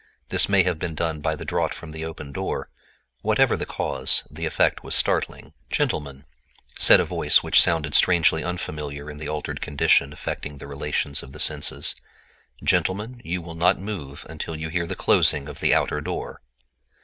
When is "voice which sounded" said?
7.05-7.93